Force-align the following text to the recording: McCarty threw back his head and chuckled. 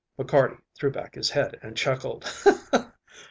McCarty 0.17 0.59
threw 0.75 0.89
back 0.89 1.13
his 1.13 1.29
head 1.29 1.59
and 1.61 1.77
chuckled. 1.77 2.25